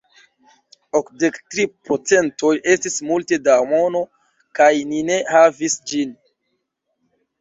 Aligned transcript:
Okdek 0.99 1.35
tri 1.55 1.65
procentoj 1.89 2.53
estis 2.75 2.97
multe 3.09 3.39
da 3.49 3.57
mono, 3.75 4.03
kaj 4.61 4.71
ni 4.95 5.03
ne 5.11 5.19
havis 5.37 5.77
ĝin. 5.93 6.17